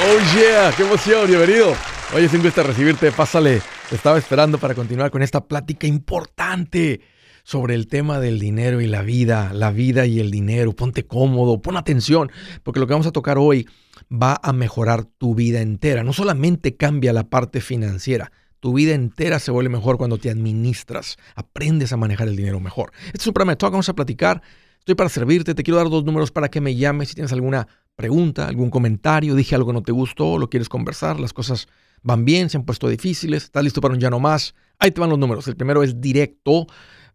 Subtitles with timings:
[0.00, 1.74] Oh yeah, qué emoción, bienvenido.
[2.14, 3.60] Oye, es un gusto recibirte, pásale.
[3.90, 7.00] Te estaba esperando para continuar con esta plática importante
[7.42, 10.72] sobre el tema del dinero y la vida, la vida y el dinero.
[10.72, 12.30] Ponte cómodo, pon atención,
[12.62, 13.66] porque lo que vamos a tocar hoy
[14.10, 16.04] va a mejorar tu vida entera.
[16.04, 18.30] No solamente cambia la parte financiera,
[18.60, 22.92] tu vida entera se vuelve mejor cuando te administras, aprendes a manejar el dinero mejor.
[23.06, 24.42] Este es un programa de talk, vamos a platicar.
[24.78, 27.66] Estoy para servirte, te quiero dar dos números para que me llames si tienes alguna
[27.98, 31.66] pregunta, algún comentario, dije algo que no te gustó, lo quieres conversar, las cosas
[32.02, 34.54] van bien, se han puesto difíciles, estás listo para un ya no más.
[34.78, 35.48] Ahí te van los números.
[35.48, 36.68] El primero es directo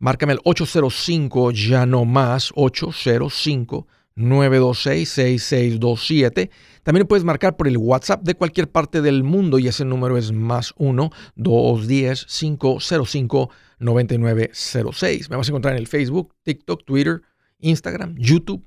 [0.04, 6.52] Márcame el 805 ya no más 805 926 6627.
[6.84, 10.34] También puedes marcar por el WhatsApp de cualquier parte del mundo y ese número es
[10.34, 15.30] más 1 210 505 9906.
[15.30, 17.22] Me vas a encontrar en el Facebook, TikTok, Twitter,
[17.60, 18.62] Instagram, YouTube.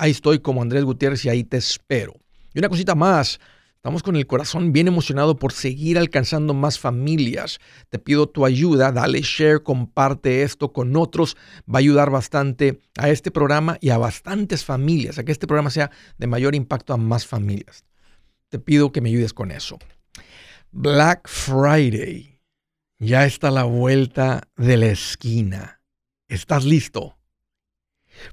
[0.00, 2.14] Ahí estoy como Andrés Gutiérrez y ahí te espero.
[2.54, 3.38] Y una cosita más.
[3.74, 7.58] Estamos con el corazón bien emocionado por seguir alcanzando más familias.
[7.90, 11.36] Te pido tu ayuda, dale share, comparte esto con otros.
[11.68, 15.68] Va a ayudar bastante a este programa y a bastantes familias, a que este programa
[15.68, 17.84] sea de mayor impacto a más familias.
[18.48, 19.78] Te pido que me ayudes con eso.
[20.72, 22.40] Black Friday
[22.98, 25.82] ya está a la vuelta de la esquina.
[26.26, 27.19] ¿Estás listo?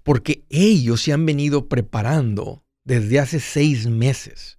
[0.03, 4.57] Porque ellos se han venido preparando desde hace seis meses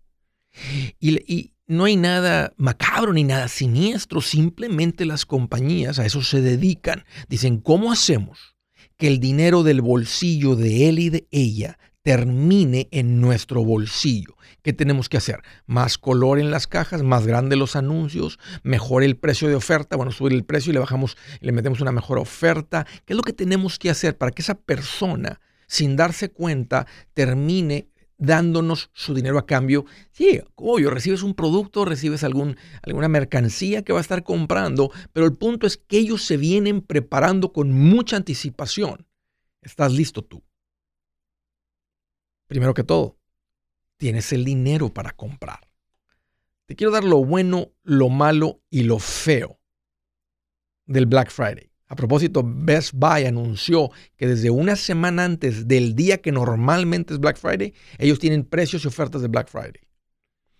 [0.98, 7.04] y, no hay nada macabro ni nada siniestro, simplemente las compañías a eso se dedican.
[7.28, 8.56] Dicen, ¿cómo hacemos
[8.96, 14.36] que el dinero del bolsillo de él y de ella termine en nuestro bolsillo?
[14.62, 15.42] ¿Qué tenemos que hacer?
[15.66, 19.96] Más color en las cajas, más grande los anuncios, mejor el precio de oferta.
[19.96, 22.86] Bueno, subir el precio y le bajamos, le metemos una mejor oferta.
[23.04, 27.88] ¿Qué es lo que tenemos que hacer para que esa persona, sin darse cuenta, termine
[28.18, 29.86] dándonos su dinero a cambio.
[30.10, 35.34] Sí, obvio, recibes un producto, recibes alguna mercancía que va a estar comprando, pero el
[35.34, 39.06] punto es que ellos se vienen preparando con mucha anticipación.
[39.62, 40.42] ¿Estás listo tú?
[42.48, 43.18] Primero que todo,
[43.98, 45.60] tienes el dinero para comprar.
[46.66, 49.60] Te quiero dar lo bueno, lo malo y lo feo
[50.86, 51.70] del Black Friday.
[51.88, 57.20] A propósito, Best Buy anunció que desde una semana antes del día que normalmente es
[57.20, 59.80] Black Friday, ellos tienen precios y ofertas de Black Friday.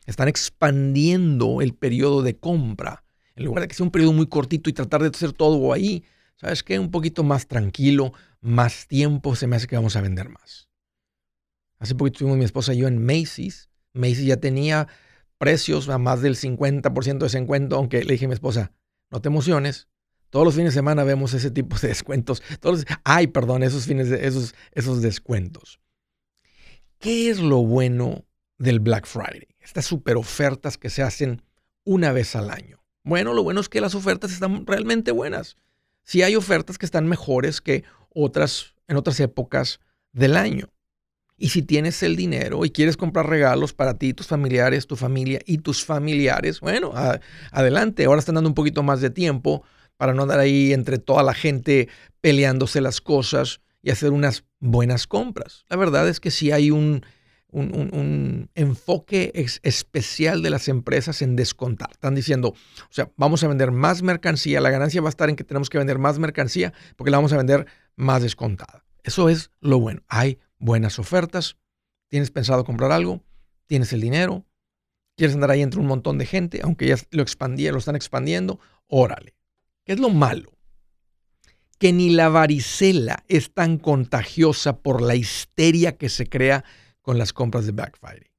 [0.07, 3.05] Están expandiendo el periodo de compra.
[3.35, 6.05] En lugar de que sea un periodo muy cortito y tratar de hacer todo ahí,
[6.37, 6.79] ¿sabes qué?
[6.79, 10.68] Un poquito más tranquilo, más tiempo, se me hace que vamos a vender más.
[11.79, 13.69] Hace poquito estuvimos mi esposa y yo en Macy's.
[13.93, 14.89] Macy's ya tenía
[15.39, 18.73] precios a más del 50% de descuento, aunque le dije a mi esposa,
[19.11, 19.89] no te emociones,
[20.31, 22.43] todos los fines de semana vemos ese tipo de descuentos.
[22.61, 25.81] Todos, ay, perdón, esos fines de esos, esos descuentos.
[26.99, 28.27] ¿Qué es lo bueno
[28.59, 29.47] del Black Friday?
[29.61, 31.43] Estas super ofertas que se hacen
[31.85, 32.83] una vez al año.
[33.05, 35.57] Bueno, lo bueno es que las ofertas están realmente buenas.
[36.03, 39.81] Sí hay ofertas que están mejores que otras en otras épocas
[40.13, 40.71] del año.
[41.39, 45.39] Y si tienes el dinero y quieres comprar regalos para ti, tus familiares, tu familia
[45.47, 46.93] y tus familiares, bueno,
[47.53, 48.05] adelante.
[48.05, 49.63] Ahora están dando un poquito más de tiempo
[49.97, 51.89] para no andar ahí entre toda la gente
[52.21, 55.65] peleándose las cosas y hacer unas buenas compras.
[55.69, 57.05] La verdad es que sí hay un,
[57.51, 59.33] un, enfoque
[59.63, 61.91] especial de las empresas en descontar.
[61.93, 65.37] Están diciendo, o sea, vamos a vender más mercancía, la ganancia va a estar en
[65.37, 67.67] que tenemos que vender más mercancía porque la vamos a vender
[67.97, 68.85] más descontada.
[69.03, 70.03] Eso es lo bueno.
[70.09, 71.57] Hay buenas ofertas.
[72.09, 73.23] ¿Tienes pensado comprar algo?
[73.67, 74.47] ¿Tienes el dinero?
[75.17, 76.61] ¿Quieres andar ahí entre un montón de gente?
[76.63, 79.35] Aunque ya lo expandía, lo están expandiendo, órale.
[79.85, 80.53] ¿Qué es lo malo?
[81.79, 86.65] Que ni la varicela es tan contagiosa por la histeria que se crea
[87.03, 88.31] con las compras de Black Friday.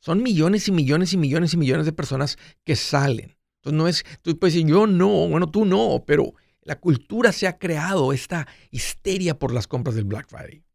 [0.00, 3.36] Son millones y millones y millones y millones de personas que salen.
[3.56, 7.46] Entonces no es, tú puedes decir, yo no, bueno, tú no, pero la cultura se
[7.46, 10.65] ha creado esta histeria por las compras del Black Friday.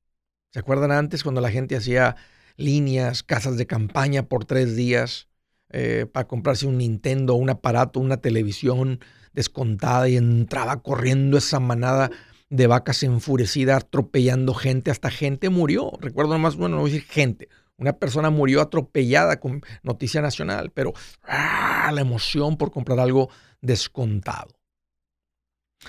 [0.51, 2.15] ¿Se acuerdan antes cuando la gente hacía
[2.57, 5.27] líneas, casas de campaña por tres días
[5.69, 8.99] eh, para comprarse un Nintendo, un aparato, una televisión?
[9.33, 12.11] descontada y entraba corriendo esa manada
[12.49, 15.91] de vacas enfurecida, atropellando gente, hasta gente murió.
[16.01, 20.71] Recuerdo nomás, bueno, no voy a decir gente, una persona murió atropellada con noticia nacional,
[20.71, 20.93] pero
[21.23, 21.91] ¡ah!
[21.93, 23.29] la emoción por comprar algo
[23.61, 24.59] descontado.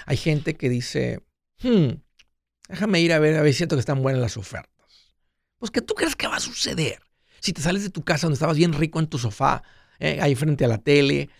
[0.07, 1.21] Hay gente que dice,
[1.63, 1.95] hmm,
[2.69, 5.13] déjame ir a ver, a ver si siento que están buenas las ofertas.
[5.59, 7.01] Pues que tú crees que va a suceder.
[7.41, 9.63] Si te sales de tu casa donde estabas bien rico en tu sofá,
[9.99, 11.31] eh, ahí frente a la tele,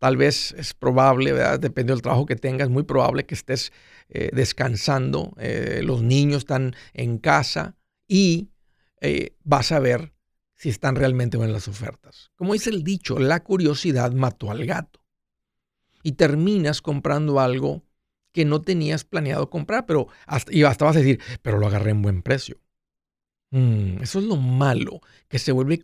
[0.00, 1.60] Tal vez es probable, ¿verdad?
[1.60, 3.70] Depende del trabajo que tengas, muy probable que estés
[4.08, 7.76] eh, descansando, eh, los niños están en casa
[8.08, 8.48] y
[9.44, 10.14] vas a ver
[10.54, 12.30] si están realmente buenas las ofertas.
[12.34, 15.04] Como dice el dicho, la curiosidad mató al gato.
[16.02, 17.82] Y terminas comprando algo
[18.32, 21.90] que no tenías planeado comprar, pero hasta, y hasta vas a decir, pero lo agarré
[21.90, 22.60] en buen precio.
[23.50, 25.82] Mm, eso es lo malo, que se vuelve,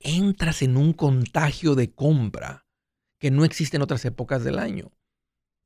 [0.00, 2.66] entras en un contagio de compra
[3.18, 4.92] que no existe en otras épocas del año.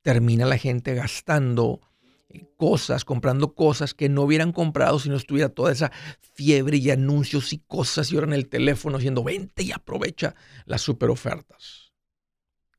[0.01, 1.81] Termina la gente gastando
[2.29, 6.89] eh, cosas, comprando cosas que no hubieran comprado si no estuviera toda esa fiebre y
[6.89, 10.35] anuncios y cosas y ahora en el teléfono haciendo vente y aprovecha
[10.65, 11.93] las super ofertas.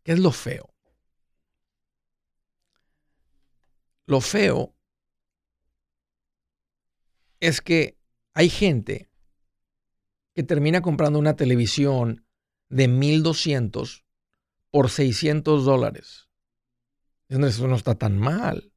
[0.02, 0.70] ¿Qué es lo feo?
[4.10, 4.74] Lo feo
[7.38, 7.96] es que
[8.34, 9.08] hay gente
[10.34, 12.26] que termina comprando una televisión
[12.70, 14.04] de 1200
[14.72, 16.28] por 600 dólares.
[17.28, 18.72] Eso no está tan mal.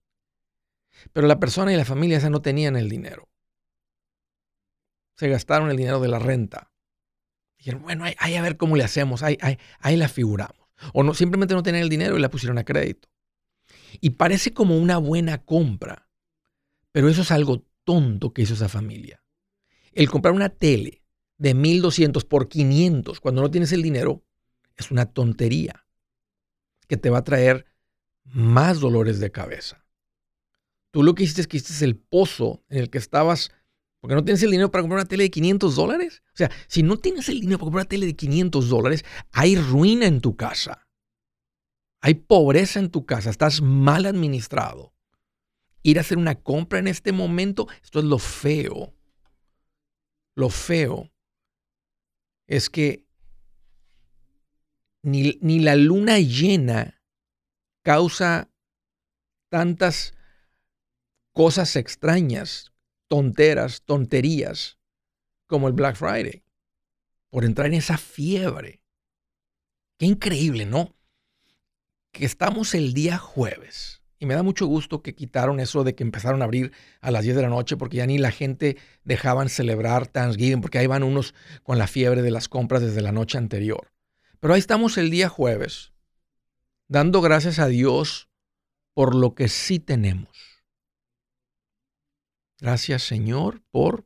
[1.14, 3.28] Pero la persona y la familia esa no tenían el dinero.
[5.16, 6.72] Se gastaron el dinero de la renta.
[7.58, 9.40] Dijeron, bueno, ahí, a ver cómo le hacemos, ahí,
[9.80, 10.70] ahí la figuramos.
[10.94, 13.10] O no, simplemente no tenían el dinero y la pusieron a crédito.
[14.00, 16.10] Y parece como una buena compra,
[16.92, 19.24] pero eso es algo tonto que hizo esa familia.
[19.92, 21.04] El comprar una tele
[21.38, 24.24] de 1200 por 500 cuando no tienes el dinero
[24.75, 25.86] es una tontería
[26.88, 27.66] que te va a traer
[28.24, 29.86] más dolores de cabeza.
[30.92, 33.51] Tú lo que hiciste es que hiciste el pozo en el que estabas
[34.04, 36.24] porque no tienes el dinero para comprar una tele de 500 dólares.
[36.34, 39.56] O sea, si no tienes el dinero para comprar una tele de 500 dólares, hay
[39.56, 40.83] ruina en tu casa.
[42.06, 44.94] Hay pobreza en tu casa, estás mal administrado.
[45.84, 48.94] Ir a hacer una compra en este momento, esto es lo feo.
[50.36, 51.10] Lo feo
[52.46, 53.08] es que
[55.02, 57.02] ni, ni la luna llena
[57.84, 58.52] causa
[59.48, 60.14] tantas
[61.32, 62.74] cosas extrañas,
[63.08, 64.78] tonteras, tonterías,
[65.48, 66.44] como el Black Friday,
[67.30, 68.84] por entrar en esa fiebre.
[69.98, 70.98] Qué increíble, ¿no?
[72.13, 74.01] Que estamos el día jueves.
[74.19, 76.71] Y me da mucho gusto que quitaron eso de que empezaron a abrir
[77.01, 80.77] a las 10 de la noche porque ya ni la gente dejaban celebrar Thanksgiving porque
[80.77, 81.33] ahí van unos
[81.63, 83.92] con la fiebre de las compras desde la noche anterior.
[84.39, 85.92] Pero ahí estamos el día jueves,
[86.88, 88.30] dando gracias a Dios
[88.94, 90.63] por lo que sí tenemos.
[92.60, 94.06] Gracias Señor por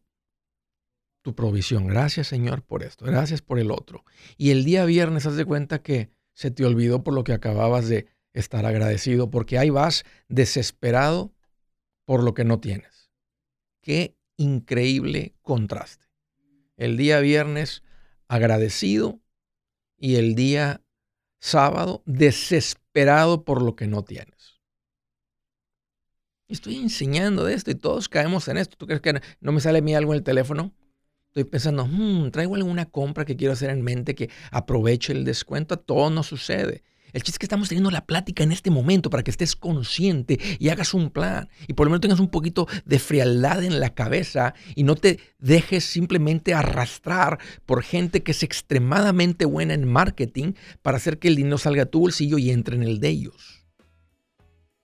[1.21, 1.85] tu provisión.
[1.85, 3.05] Gracias Señor por esto.
[3.05, 4.03] Gracias por el otro.
[4.37, 7.89] Y el día viernes haz de cuenta que se te olvidó por lo que acababas
[7.89, 11.33] de estar agradecido, porque ahí vas desesperado
[12.05, 13.09] por lo que no tienes.
[13.81, 16.05] Qué increíble contraste.
[16.75, 17.81] El día viernes
[18.27, 19.19] agradecido
[19.97, 20.83] y el día
[21.39, 24.61] sábado desesperado por lo que no tienes.
[26.47, 28.77] Estoy enseñando de esto y todos caemos en esto.
[28.77, 30.71] ¿Tú crees que no me sale a mí algo en el teléfono?
[31.37, 35.77] Estoy pensando, hmm, traigo alguna compra que quiero hacer en mente que aproveche el descuento.
[35.77, 36.81] Todo no sucede.
[37.13, 40.39] El chiste es que estamos teniendo la plática en este momento para que estés consciente
[40.57, 41.47] y hagas un plan.
[41.67, 45.19] Y por lo menos tengas un poquito de frialdad en la cabeza y no te
[45.37, 47.37] dejes simplemente arrastrar
[47.67, 51.85] por gente que es extremadamente buena en marketing para hacer que el dinero salga a
[51.85, 53.63] tu bolsillo y entre en el de ellos.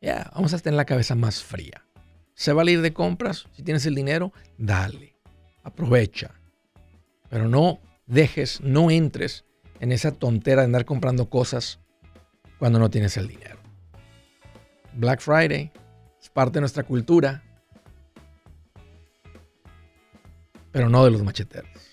[0.02, 1.84] Ya, vamos a tener la cabeza más fría.
[2.36, 3.48] ¿Se va a ir de compras?
[3.54, 5.16] Si tienes el dinero, dale.
[5.64, 6.36] Aprovecha.
[7.34, 9.44] Pero no dejes, no entres
[9.80, 11.80] en esa tontera de andar comprando cosas
[12.60, 13.58] cuando no tienes el dinero.
[14.94, 15.72] Black Friday
[16.22, 17.42] es parte de nuestra cultura,
[20.72, 21.93] pero no de los macheteros.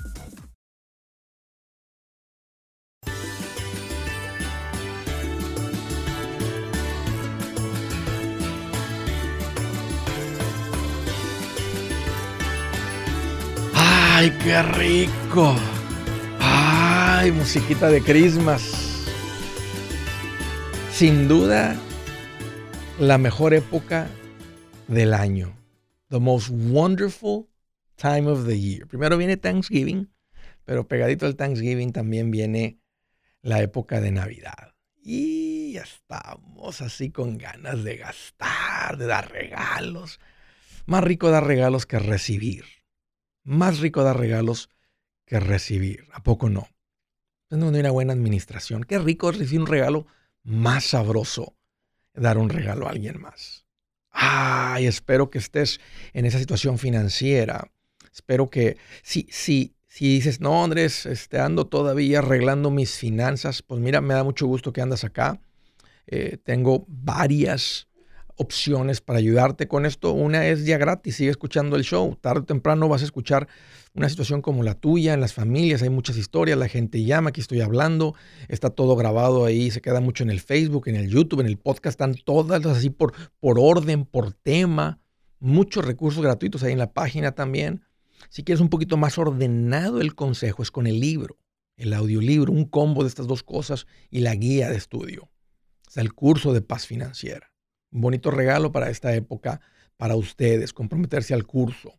[14.21, 15.55] ¡Ay, qué rico!
[16.39, 18.61] ¡Ay, musiquita de Christmas!
[20.91, 21.75] Sin duda,
[22.99, 24.07] la mejor época
[24.87, 25.57] del año.
[26.09, 27.49] The most wonderful
[27.95, 28.85] time of the year.
[28.85, 30.13] Primero viene Thanksgiving,
[30.65, 32.77] pero pegadito al Thanksgiving también viene
[33.41, 34.75] la época de Navidad.
[35.01, 40.19] Y ya estamos así con ganas de gastar, de dar regalos.
[40.85, 42.80] Más rico dar regalos que recibir
[43.43, 44.69] más rico dar regalos
[45.25, 46.07] que recibir.
[46.13, 46.67] ¿A poco no?
[47.49, 48.83] Es donde hay una buena administración.
[48.83, 50.07] Qué rico recibir un regalo,
[50.43, 51.55] más sabroso
[52.13, 53.65] dar un regalo a alguien más.
[54.11, 55.79] Ay, espero que estés
[56.13, 57.71] en esa situación financiera.
[58.13, 63.79] Espero que si, si, si dices, no, Andrés, este, ando todavía arreglando mis finanzas, pues
[63.79, 65.39] mira, me da mucho gusto que andas acá.
[66.07, 67.87] Eh, tengo varias
[68.35, 70.13] opciones para ayudarte con esto.
[70.13, 72.17] Una es ya gratis, sigue escuchando el show.
[72.19, 73.47] Tarde o temprano vas a escuchar
[73.93, 75.81] una situación como la tuya en las familias.
[75.81, 78.15] Hay muchas historias, la gente llama, aquí estoy hablando,
[78.47, 81.57] está todo grabado ahí, se queda mucho en el Facebook, en el YouTube, en el
[81.57, 84.99] podcast, están todas así por, por orden, por tema.
[85.39, 87.83] Muchos recursos gratuitos ahí en la página también.
[88.29, 91.37] Si quieres un poquito más ordenado el consejo, es con el libro,
[91.77, 95.29] el audiolibro, un combo de estas dos cosas y la guía de estudio.
[95.89, 97.50] Es el curso de paz financiera
[97.91, 99.61] un bonito regalo para esta época,
[99.97, 101.93] para ustedes, comprometerse al curso.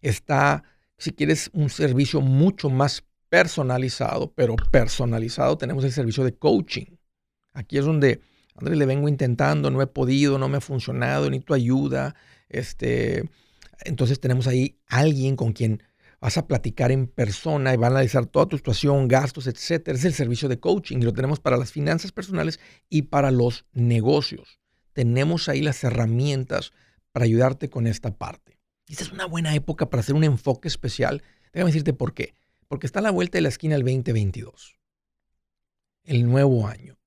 [0.00, 0.64] está,
[0.96, 6.96] si quieres un servicio mucho más personalizado, pero personalizado, tenemos el servicio de coaching.
[7.54, 8.20] Aquí es donde,
[8.54, 12.14] Andrés, le vengo intentando, no he podido, no me ha funcionado, necesito ayuda.
[12.48, 13.28] Este,
[13.84, 15.82] entonces tenemos ahí alguien con quien
[16.22, 19.98] vas a platicar en persona y va a analizar toda tu situación, gastos, etcétera.
[19.98, 23.66] Es el servicio de coaching y lo tenemos para las finanzas personales y para los
[23.72, 24.60] negocios.
[24.92, 26.72] Tenemos ahí las herramientas
[27.10, 28.60] para ayudarte con esta parte.
[28.86, 31.24] esta es una buena época para hacer un enfoque especial.
[31.52, 32.34] Déjame decirte por qué.
[32.68, 34.78] Porque está a la vuelta de la esquina el 2022.
[36.04, 37.00] El nuevo año.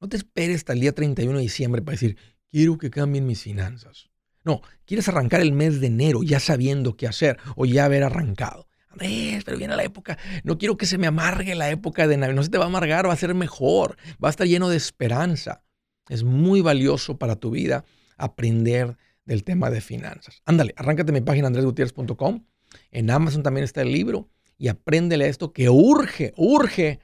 [0.00, 2.16] No te esperes hasta el día 31 de diciembre para decir,
[2.50, 4.10] quiero que cambien mis finanzas.
[4.44, 8.68] No, quieres arrancar el mes de enero ya sabiendo qué hacer o ya haber arrancado.
[8.90, 10.18] Andrés, pero viene la época.
[10.44, 12.36] No quiero que se me amargue la época de Navidad.
[12.36, 13.96] No se te va a amargar, va a ser mejor.
[14.22, 15.64] Va a estar lleno de esperanza.
[16.08, 17.84] Es muy valioso para tu vida
[18.18, 20.42] aprender del tema de finanzas.
[20.44, 22.44] Ándale, arráncate mi página andresgutierrez.com.
[22.90, 27.00] En Amazon también está el libro y apréndele esto que urge, urge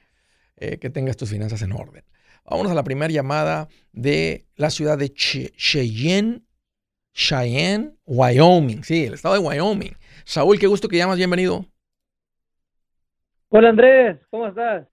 [0.57, 2.03] eh, que tengas tus finanzas en orden.
[2.45, 6.43] Vámonos a la primera llamada de la ciudad de Cheyenne,
[7.19, 8.81] Cheyenne, Wyoming.
[8.81, 9.91] Sí, el estado de Wyoming.
[10.23, 11.65] Saúl, qué gusto que llamas, bienvenido.
[13.49, 14.87] Hola Andrés, ¿cómo estás?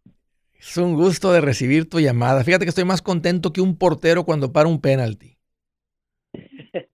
[0.59, 2.43] Es un gusto de recibir tu llamada.
[2.43, 5.39] Fíjate que estoy más contento que un portero cuando para un penalti.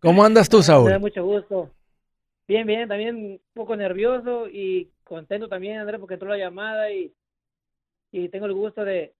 [0.00, 0.86] ¿Cómo andas tú, Saúl?
[0.86, 1.70] Me da mucho gusto.
[2.46, 7.14] Bien, bien, también un poco nervioso y contento también, Andrés, porque entró la llamada y,
[8.10, 9.14] y tengo el gusto de,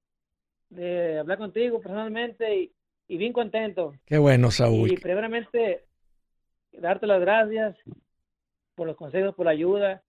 [0.69, 2.73] de hablar contigo personalmente y,
[3.09, 3.95] y bien contento.
[4.04, 4.92] Qué bueno, Saúl.
[4.92, 5.87] Y primeramente,
[6.73, 7.76] darte las gracias
[8.75, 10.02] por los consejos, por la ayuda,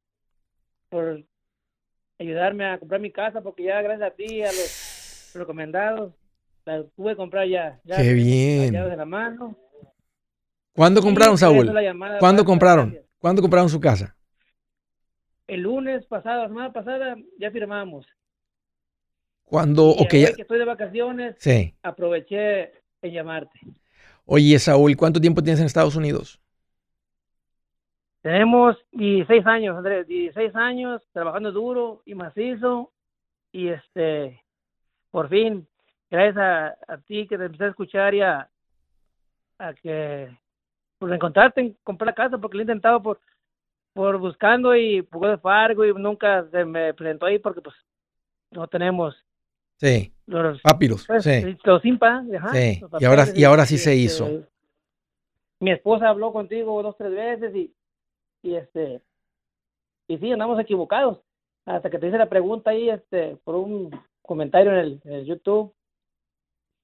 [0.90, 1.24] por
[2.20, 6.14] ayudarme a comprar mi casa, porque ya gracias a ti, a los recomendados,
[6.66, 7.80] la pude comprar ya.
[7.84, 8.72] ya Qué bien.
[8.72, 9.58] de la mano.
[10.74, 11.72] ¿Cuándo compraron, Saúl?
[12.20, 12.98] ¿Cuándo compraron?
[13.20, 14.16] ¿Cuándo compraron su casa?
[15.48, 18.08] El lunes pasado, la semana pasada, ya firmamos.
[19.44, 21.76] Cuando, y okay, que estoy de vacaciones, sí.
[21.84, 23.60] aproveché en llamarte.
[24.26, 26.40] Oye, Saúl, ¿cuánto tiempo tienes en Estados Unidos?
[28.24, 32.92] Tenemos 16 años, Andrés, 16 años trabajando duro y macizo
[33.52, 34.42] y este,
[35.12, 35.68] por fin,
[36.10, 38.50] gracias a, a ti que te empecé a escuchar y a,
[39.60, 40.36] a que
[41.00, 43.20] pues encontrarte, comprar la casa porque lo he intentado por
[43.94, 47.76] por buscando y poco de Fargo y nunca se me presentó ahí porque pues
[48.52, 49.16] no tenemos
[49.78, 50.12] Sí.
[50.26, 51.06] los Papiros.
[51.06, 51.58] pues, Sí.
[51.66, 54.48] los impa, ajá, Sí, y ahora- y ahora sí se este, hizo.
[55.60, 57.72] Mi esposa habló contigo dos tres veces y
[58.44, 59.02] y este
[60.08, 61.20] y sí andamos equivocados
[61.66, 63.90] hasta que te hice la pregunta ahí este por un
[64.22, 65.74] comentario en el, en el YouTube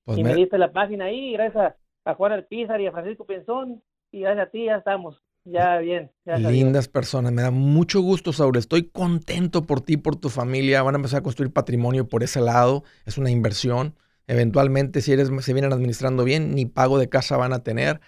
[0.05, 1.75] Pues y me- me diste la página ahí y gracias
[2.05, 5.77] a, a Juan Alpizar y a Francisco Pinzón y gracias a ti ya estamos ya
[5.79, 6.11] bien.
[6.25, 8.57] Lindas personas, me da mucho gusto, Saúl.
[8.57, 10.83] Estoy contento por ti, por tu familia.
[10.83, 12.83] Van a empezar a construir patrimonio por ese lado.
[13.05, 13.95] Es una inversión.
[14.27, 17.99] Eventualmente, si eres, se vienen administrando bien, ni pago de casa van a tener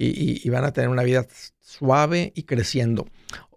[0.00, 1.26] y, y- y van a tener una vida
[1.60, 3.04] suave y creciendo.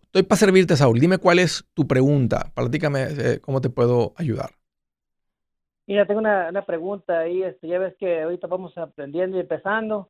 [0.03, 0.99] Estoy para servirte, Saúl.
[0.99, 2.51] Dime cuál es tu pregunta.
[2.55, 4.51] Platícame eh, cómo te puedo ayudar.
[5.87, 10.09] Mira, tengo una, una pregunta ahí, este, ya ves que ahorita vamos aprendiendo y empezando.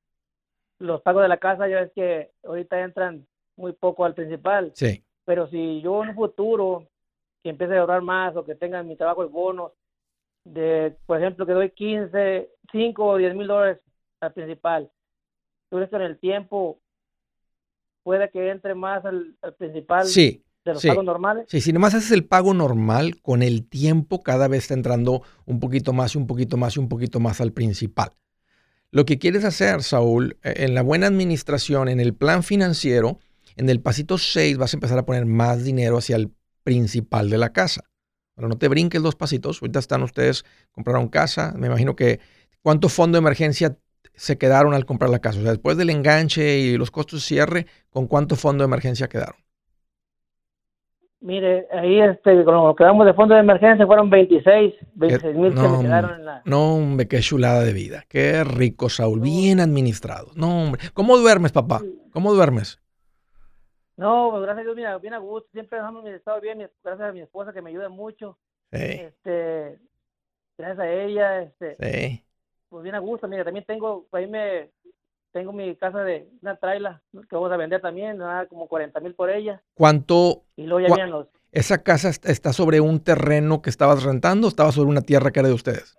[0.80, 3.26] Los pagos de la casa, ya ves que ahorita entran
[3.56, 5.04] muy poco al principal, Sí.
[5.26, 6.88] pero si yo en un futuro
[7.44, 9.74] que empiece a ahorrar más o que tenga en mi trabajo el bono,
[10.44, 13.80] de, por ejemplo, que doy 15, 5 o 10 mil dólares
[14.20, 14.92] al principal,
[15.74, 16.80] ¿tú crees que en el tiempo
[18.04, 20.44] puede que entre más al, al principal Sí.
[20.64, 20.88] de los sí.
[20.88, 21.46] pagos normales?
[21.50, 25.60] Sí, si nomás haces el pago normal, con el tiempo cada vez está entrando un
[25.60, 28.12] poquito más y un poquito más y un poquito más al principal.
[28.92, 33.18] Lo que quieres hacer, Saúl, eh, en la buena administración, en el plan financiero,
[33.56, 37.40] en el pasito 6 vas a empezar a poner más dinero hacia el principal de
[37.40, 37.86] la casa.
[38.36, 39.60] Pero no te brinques los pasitos.
[39.60, 41.56] Ahorita están ustedes, compraron casa.
[41.58, 42.20] Me imagino que
[42.62, 43.76] cuánto fondo de emergencia
[44.14, 45.40] se quedaron al comprar la casa.
[45.40, 49.08] O sea, después del enganche y los costos de cierre, ¿con cuánto fondo de emergencia
[49.08, 49.36] quedaron?
[51.20, 55.54] Mire, ahí este, con lo que damos de fondo de emergencia fueron 26, 26 mil
[55.54, 56.42] que me quedaron en la...
[56.44, 58.04] No, hombre, qué chulada de vida.
[58.10, 59.22] Qué rico, Saúl.
[59.22, 60.32] Bien administrado.
[60.36, 60.82] No, hombre.
[60.94, 61.82] ¿Cómo duermes, papá?
[62.12, 62.84] ¿Cómo duermes?
[63.96, 67.14] No, gracias a Dios, mira, bien a gusto, siempre dejamos mi estado bien, gracias a
[67.14, 68.38] mi esposa que me ayuda mucho,
[68.72, 69.78] Sí, este,
[70.58, 72.24] gracias a ella, este, sí.
[72.74, 74.72] Pues bien a gusto, mira, también tengo, ahí me,
[75.32, 79.14] tengo mi casa de una traila que vamos a vender también, nada, como 40 mil
[79.14, 80.44] por ella, ¿Cuánto?
[80.56, 84.48] y luego ya Cua- los, ¿Esa casa est- está sobre un terreno que estabas rentando
[84.48, 85.96] o estaba sobre una tierra que era de ustedes?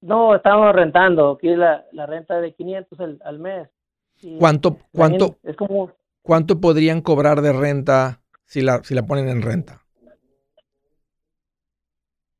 [0.00, 3.68] no, estábamos rentando, aquí la, la renta de 500 al, al mes.
[4.22, 9.28] y ¿Cuánto, cuánto, Es como, cuánto podrían cobrar de renta si la, si la ponen
[9.28, 9.82] en renta?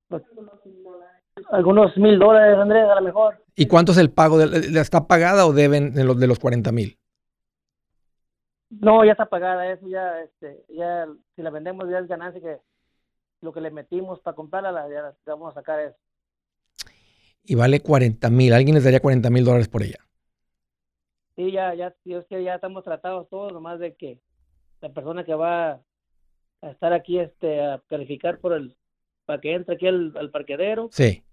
[0.08, 0.22] pues,
[1.50, 3.44] algunos mil dólares, Andrés, a lo mejor.
[3.54, 4.38] ¿Y cuánto es el pago?
[4.38, 6.98] De, ¿Está pagada o deben de los, de los 40 mil?
[8.70, 12.58] No, ya está pagada eso, ya, este, ya, si la vendemos ya es ganancia que
[13.40, 15.96] lo que le metimos para comprarla, la, ya la vamos a sacar eso.
[17.42, 18.52] Y vale 40 mil.
[18.52, 19.98] Alguien les daría 40 mil dólares por ella.
[21.34, 24.20] Sí, ya, ya, Dios que ya estamos tratados todos, nomás de que
[24.82, 25.80] la persona que va
[26.60, 28.76] a estar aquí, este, a calificar por el,
[29.24, 30.90] para que entre aquí al, al parquedero.
[30.92, 31.24] Sí.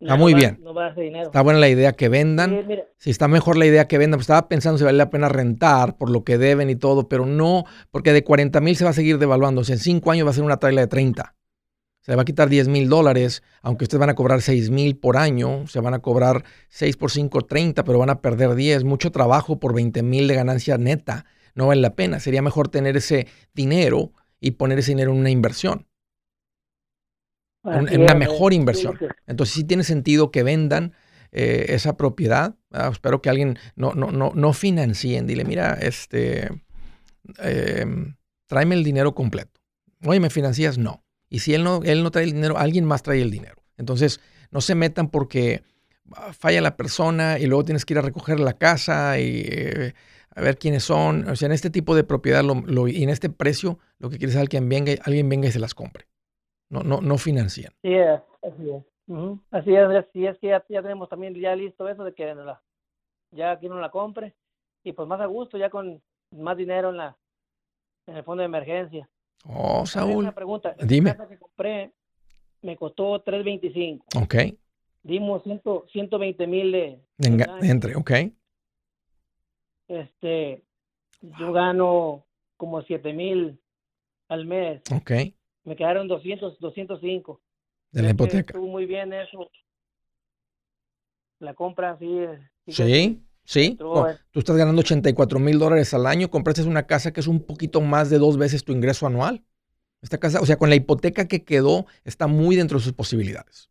[0.00, 0.60] No muy va- bien.
[0.62, 1.26] No va a hacer dinero.
[1.26, 2.64] Está buena la idea que vendan.
[2.68, 5.28] Sí, Si está mejor la idea que vendan, pues estaba pensando si vale la pena
[5.28, 8.90] rentar por lo que deben y todo, pero no, porque de 40 mil se va
[8.90, 9.60] a seguir devaluando.
[9.62, 11.34] O sea, en cinco años va a ser una traila de 30.
[12.00, 14.96] Se le va a quitar 10 mil dólares, aunque ustedes van a cobrar 6 mil
[14.96, 18.84] por año, se van a cobrar 6 por 5, 30, pero van a perder 10.
[18.84, 21.26] Mucho trabajo por 20 mil de ganancia neta.
[21.54, 22.20] No vale la pena.
[22.20, 25.87] Sería mejor tener ese dinero y poner ese dinero en una inversión,
[27.92, 28.98] en una mejor inversión.
[29.26, 30.92] Entonces sí tiene sentido que vendan
[31.32, 32.54] eh, esa propiedad.
[32.72, 35.26] Ah, espero que alguien no, no, no, no financien.
[35.26, 36.48] Dile, mira, este,
[37.38, 38.16] em,
[38.46, 39.60] tráeme el dinero completo.
[40.04, 40.78] Oye, ¿me financias?
[40.78, 41.04] No.
[41.28, 43.62] Y si él no, él no trae el dinero, alguien más trae el dinero.
[43.76, 45.62] Entonces, no se metan porque
[46.14, 49.94] ah, falla la persona y luego tienes que ir a recoger la casa y eh,
[50.34, 51.28] a ver quiénes son.
[51.28, 54.16] O sea, en este tipo de propiedad lo- lo- y en este precio, lo que
[54.18, 56.06] quieres es que alguien venga, y- alguien venga y se las compre.
[56.70, 57.72] No, no, no financien.
[57.82, 58.84] Sí, es, así es.
[59.06, 59.40] Ujú.
[59.50, 60.06] Así es, es
[60.38, 62.62] que ya, ya tenemos también ya listo eso de que la,
[63.30, 64.34] ya aquí no la compre
[64.84, 67.16] y pues más a gusto, ya con más dinero en la
[68.06, 69.08] en el fondo de emergencia.
[69.44, 70.16] Oh, Saúl.
[70.24, 71.12] Una pregunta, esta Dime.
[71.12, 71.92] casa que compré
[72.62, 74.34] me costó 325, Ok.
[75.02, 78.10] dimos 100, 120 mil de, entre, ok.
[79.86, 80.64] este,
[81.20, 82.26] yo gano
[82.56, 83.60] como 7 mil
[84.28, 85.12] al mes, Ok.
[85.68, 87.40] Me quedaron 200, 205.
[87.92, 88.52] De la ¿Crees que hipoteca.
[88.52, 89.50] Estuvo muy bien eso.
[91.38, 92.26] La compra sí.
[92.66, 93.64] Sí, sí.
[93.66, 94.18] entró, Oh, eh.
[94.30, 96.30] tú estás ganando 84 mil dólares al año.
[96.30, 99.44] Compraste una casa que es un poquito más de dos veces tu ingreso anual.
[100.02, 103.70] Esta casa, o sea, con la hipoteca que quedó, está muy dentro de sus posibilidades.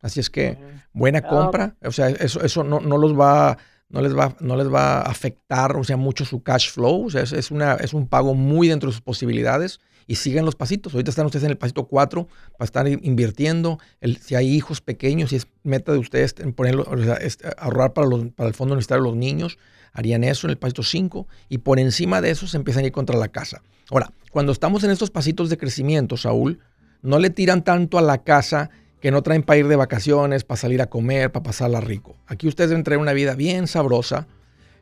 [0.00, 0.56] Así es que,
[0.92, 1.76] buena Ah, compra.
[1.82, 5.02] O sea, eso, eso no, no los va, no les va, no les va a
[5.02, 7.06] afectar, o sea, mucho su cash flow.
[7.06, 9.80] O sea, es, es una, es un pago muy dentro de sus posibilidades.
[10.08, 10.92] Y sigan los pasitos.
[10.94, 13.78] Ahorita están ustedes en el pasito 4 para estar in- invirtiendo.
[14.00, 17.38] El- si hay hijos pequeños, si es meta de ustedes en ponerlo, o sea, es
[17.58, 19.58] ahorrar para, los, para el fondo universitario de los niños,
[19.92, 21.28] harían eso en el pasito 5.
[21.48, 23.62] Y por encima de eso se empiezan a ir contra la casa.
[23.90, 26.58] Ahora, cuando estamos en estos pasitos de crecimiento, Saúl,
[27.02, 30.58] no le tiran tanto a la casa que no traen para ir de vacaciones, para
[30.58, 32.16] salir a comer, para pasarla rico.
[32.26, 34.26] Aquí ustedes deben traer una vida bien sabrosa,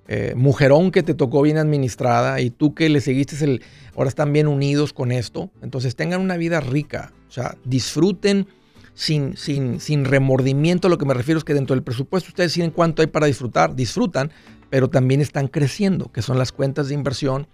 [0.09, 3.63] eh, mujerón que te tocó bien administrada y tú que le seguiste el,
[3.97, 5.51] ahora están bien unidos con esto.
[5.63, 8.47] Entonces tengan una vida rica, o sea, disfruten
[8.95, 10.89] sin, sin, sin remordimiento.
[10.89, 13.75] Lo que me refiero es que dentro del presupuesto ustedes tienen cuánto hay para disfrutar,
[13.75, 14.31] disfrutan,
[14.71, 17.49] pero también están creciendo, que son las cuentas de inversión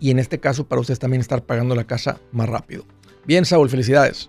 [0.00, 2.84] y en este caso para ustedes también estar pagando la casa más rápido.
[3.26, 4.28] Bien, Saúl, felicidades.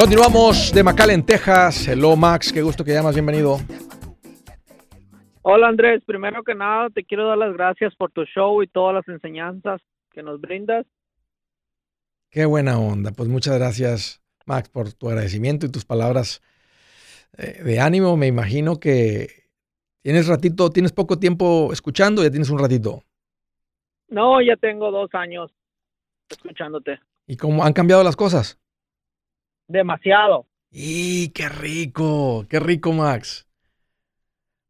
[0.00, 1.86] Continuamos de McAllen, Texas.
[1.86, 2.50] Hello, Max.
[2.50, 3.14] Qué gusto que llamas.
[3.14, 3.58] Bienvenido.
[5.42, 8.94] Hola Andrés, primero que nada te quiero dar las gracias por tu show y todas
[8.94, 10.86] las enseñanzas que nos brindas.
[12.30, 13.12] Qué buena onda.
[13.12, 16.40] Pues muchas gracias, Max, por tu agradecimiento y tus palabras
[17.36, 18.16] eh, de ánimo.
[18.16, 19.28] Me imagino que
[20.00, 23.02] tienes ratito, tienes poco tiempo escuchando, ya tienes un ratito.
[24.08, 25.52] No, ya tengo dos años
[26.30, 27.00] escuchándote.
[27.26, 28.59] ¿Y cómo han cambiado las cosas?
[29.74, 30.46] Demasiado.
[30.72, 32.44] ¡Y qué rico!
[32.48, 33.46] ¡Qué rico, Max!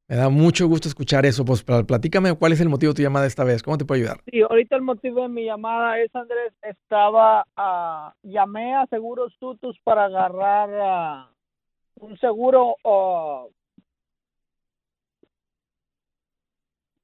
[0.08, 1.42] Me da mucho gusto escuchar eso.
[1.44, 3.62] Pues pl- platícame cuál es el motivo de tu llamada esta vez.
[3.62, 4.20] ¿Cómo te puedo ayudar?
[4.30, 9.78] Sí, ahorita el motivo de mi llamada es, Andrés, estaba, ah, llamé a Seguros Tutus
[9.84, 11.30] para agarrar ah,
[12.00, 13.46] un seguro ah,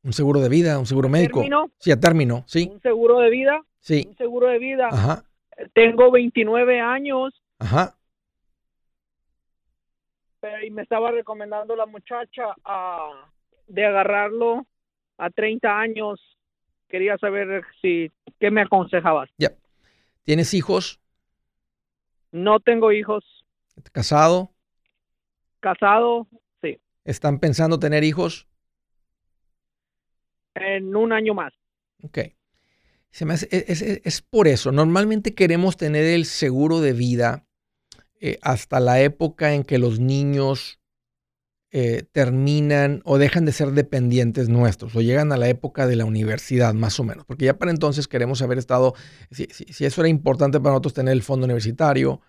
[0.03, 0.79] ¿Un seguro de vida?
[0.79, 1.41] ¿Un seguro médico?
[1.41, 2.45] término, Sí, a término.
[2.47, 4.05] Sí, un seguro de vida, sí.
[4.07, 4.89] un seguro de vida.
[4.91, 5.25] Ajá,
[5.73, 7.97] Tengo 29 años ajá.
[10.41, 13.31] pero- y me estaba recomendando la muchacha ah,
[13.67, 14.67] de agarrarlo
[15.19, 16.21] a 30 años.
[16.89, 19.29] Quería saber si qué me aconsejabas.
[20.23, 21.01] ¿Tienes hijos?
[22.33, 23.25] No tengo hijos,
[23.93, 24.53] ¿Casado?
[25.61, 26.27] casado,
[26.63, 28.47] sí, ¿Están pensando tener hijos?
[30.55, 31.53] en un año más.
[32.03, 32.19] Ok.
[33.11, 34.73] Se me hace- es, es- es por eso.
[34.73, 37.46] Normalmente queremos tener el seguro de vida
[38.21, 40.81] eh, hasta la época en que los niños
[41.73, 46.05] eh, terminan o dejan de ser dependientes nuestros o llegan a la época de la
[46.05, 47.25] universidad, más o menos.
[47.27, 48.95] Porque ya para entonces queremos haber estado,
[49.31, 52.21] si, si- si eso era importante para nosotros tener el fondo universitario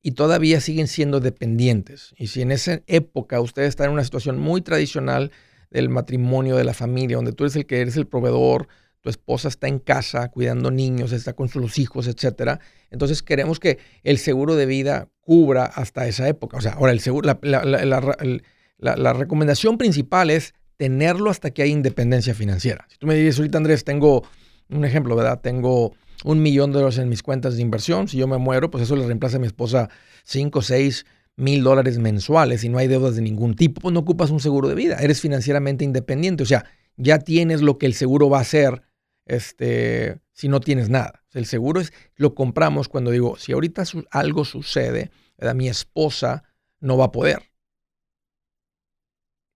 [0.00, 2.14] y todavía siguen siendo dependientes.
[2.16, 5.32] Y si en esa época usted está en una situación muy tradicional
[5.70, 8.68] del matrimonio, de la familia, donde tú eres el que eres el proveedor,
[9.04, 12.58] tu esposa está en casa cuidando niños, está con sus hijos, etcétera.
[12.90, 16.56] Entonces queremos que el seguro de vida cubra hasta esa época.
[16.56, 17.64] O sea, ahora el seguro, la,
[18.78, 22.86] la- recomendación principal es tenerlo hasta que haya independencia financiera.
[22.88, 24.24] Si tú me dices ahorita, Andrés, tengo
[24.70, 25.38] un ejemplo, ¿verdad?
[25.42, 25.92] Tengo
[26.24, 28.08] un millón de dólares en mis cuentas de inversión.
[28.08, 29.90] Si yo me muero, pues eso le reemplaza a mi esposa
[30.24, 31.04] 5, 6
[31.36, 34.66] mil dólares mensuales y no hay deudas de ningún tipo, pues no ocupas un seguro
[34.68, 34.96] de vida.
[35.00, 36.42] Eres financieramente independiente.
[36.42, 36.64] O sea,
[36.96, 38.82] ya tienes lo que el seguro va a hacer
[39.26, 41.22] este, si no tienes nada.
[41.32, 45.54] El seguro es, lo compramos cuando digo, si ahorita su- algo sucede, ¿verdad?
[45.54, 46.44] mi esposa
[46.80, 47.38] no va a poder.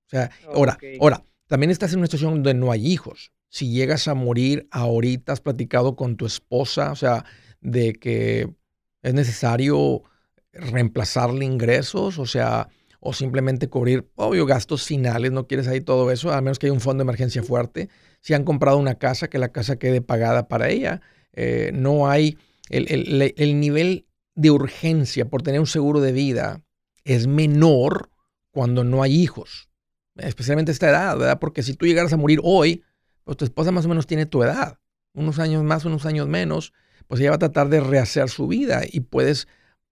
[0.06, 3.32] O sea, ahora, ahora, también estás en una situación donde no hay hijos.
[3.50, 7.24] Si llegas a morir ahorita, has platicado con tu esposa, o sea,
[7.60, 8.50] de que
[9.02, 10.02] es necesario
[10.52, 12.68] reemplazarle ingresos, o sea,
[13.00, 16.72] o simplemente cubrir, obvio, gastos finales, no quieres ahí todo eso, a menos que haya
[16.72, 17.88] un fondo de emergencia fuerte.
[18.20, 21.00] Si han comprado una casa, que la casa quede pagada para ella.
[21.32, 22.36] Eh, no hay
[22.68, 26.62] el, el- el nivel de urgencia por tener un seguro de vida
[27.04, 28.10] es menor
[28.50, 29.68] cuando no hay hijos,
[30.16, 31.38] especialmente esta edad, ¿verdad?
[31.38, 32.82] Porque si tú llegaras a morir hoy,
[33.24, 34.78] pues tu esposa más o menos tiene tu edad,
[35.14, 36.72] unos años más, unos años menos,
[37.06, 39.46] pues ella va a tratar de rehacer su vida y puedes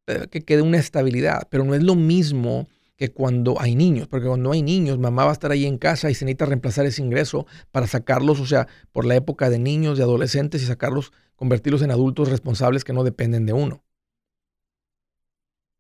[0.07, 4.27] eh, que quede una estabilidad, pero no es lo mismo que cuando hay niños, porque
[4.27, 7.03] cuando hay niños, mamá va a estar ahí en casa y se necesita reemplazar ese
[7.03, 11.83] ingreso para sacarlos, o sea, por la época de niños, de adolescentes y sacarlos, convertirlos
[11.83, 13.85] en adultos responsables que no dependen de uno.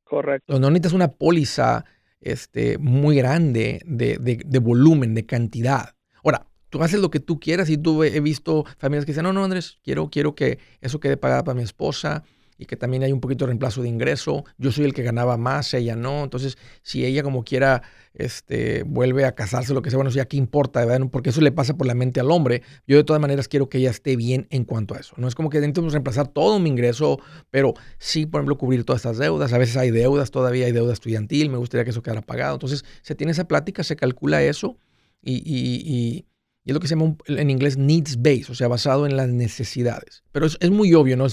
[0.04, 0.58] Correcto.
[0.60, 1.84] No necesitas una póliza
[2.20, 5.94] este, muy grande de, de- de volumen, de cantidad.
[6.22, 9.24] Ahora, tú haces lo que tú quieras y tú he he visto familias que dicen,
[9.24, 12.22] no, no, Andrés, quiero, quiero que eso quede pagado para mi esposa
[12.58, 14.44] y que también hay un poquito de reemplazo de ingreso.
[14.58, 16.24] Yo soy el que ganaba más, ella no.
[16.24, 17.82] Entonces, si ella como quiera
[18.14, 20.86] este, vuelve a casarse, lo que sea, bueno, ya qué importa.
[21.10, 22.62] Porque eso le pasa por la mente al hombre.
[22.86, 25.14] Yo de todas maneras quiero que ella esté bien en cuanto a eso.
[25.18, 27.18] No es como que necesitamos reemplazar todo mi ingreso,
[27.50, 29.52] pero sí, por ejemplo, cubrir todas estas deudas.
[29.52, 32.54] A veces hay deudas, todavía hay deuda estudiantil, me gustaría que eso quedara pagado.
[32.54, 34.78] Entonces, se tiene esa plática, se calcula eso
[35.22, 36.26] y- y-
[36.66, 39.16] y es lo que se llama un- en inglés needs based, o sea, basado en
[39.16, 40.24] las necesidades.
[40.32, 41.26] Pero es, es muy obvio, ¿no?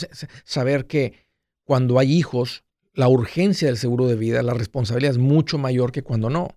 [0.45, 1.25] Saber que
[1.65, 6.03] cuando hay hijos, la urgencia del seguro de vida, la responsabilidad es mucho mayor que
[6.03, 6.49] cuando no.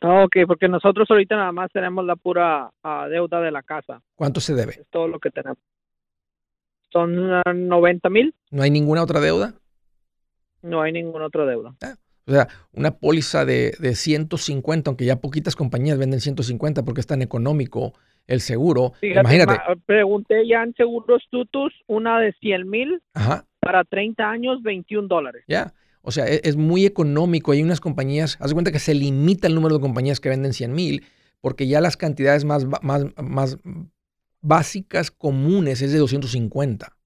[0.00, 4.02] Ah, Ok, porque nosotros ahorita nada más tenemos la pura ah, deuda de la casa.
[4.14, 4.72] ¿Cuánto se debe?
[4.80, 5.58] Es todo lo que tenemos.
[6.90, 8.34] Son ah, 90 mil.
[8.50, 9.52] ¿No hay ninguna otra deuda?
[10.62, 11.74] No hay ninguna otra deuda.
[12.26, 17.06] O sea, una póliza de, de 150, aunque ya poquitas compañías venden 150 porque es
[17.06, 17.94] tan económico
[18.26, 18.92] el seguro.
[19.00, 19.52] Fíjate, Imagínate.
[19.54, 23.02] ma- pregunté ya en Seguros Tutus una de 100 mil
[23.60, 25.44] para 30 años, 21 dólares.
[25.48, 25.74] Ya.
[26.02, 27.52] O sea, e- es, muy económico.
[27.52, 30.52] Hay unas compañías, haz de cuenta que se limita el número de compañías que venden
[30.52, 31.04] 100 mil,
[31.40, 33.58] porque ya las cantidades más, más, más
[34.40, 36.96] básicas comunes es de 250.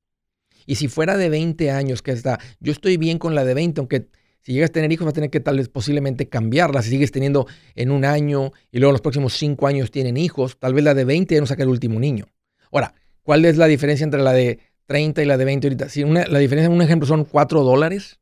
[0.66, 3.80] Y si fuera de 20 años, que está, yo estoy bien con la de 20,
[3.80, 4.08] aunque
[4.44, 6.82] si llegas a tener hijos, vas a tener que tal vez posiblemente cambiarla.
[6.82, 10.58] Si sigues teniendo en un año y luego en los próximos 5 años tienen hijos,
[10.58, 12.26] tal vez la de 20 ya no saca el último niño.
[12.70, 15.88] Ahora, ¿cuál es la diferencia entre la de 30 y la de 20 ahorita?
[15.88, 18.20] Si una- la diferencia, un ejemplo, son 4 dólares.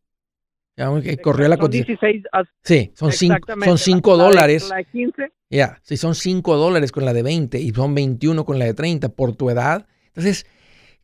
[0.77, 1.99] Ya, que corrió la cotización.
[1.99, 2.23] 16,
[2.63, 3.69] Sí, son 5 exactamente.
[3.69, 4.69] son cinco la dólares.
[4.71, 8.47] La de 15, Ya, si son 5 dólares con la de 20 y son 21
[8.47, 10.47] con la de 30 por tu edad, entonces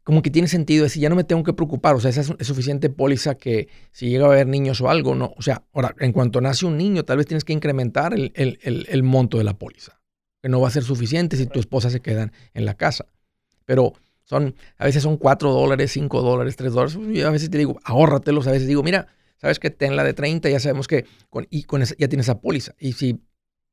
[0.08, 2.46] como que tiene sentido decir, ya no me tengo que preocupar, o sea, esa es,
[2.46, 6.12] suficiente póliza que si llega a haber niños o algo, no, o sea, ahora, en
[6.12, 9.44] cuanto nace un niño, tal vez tienes que incrementar el, el- el- el monto de
[9.44, 10.00] la póliza,
[10.40, 13.04] que no va a ser suficiente si tu esposa se queda en la casa,
[13.66, 13.92] pero
[14.24, 17.78] son, a veces son 4 dólares, 5 dólares, 3 dólares, y a veces te digo,
[17.84, 21.46] ahórratelos, a veces digo, mira, sabes que ten la de 30, ya sabemos que con,
[21.50, 23.20] y con esa- ya tienes esa póliza, y si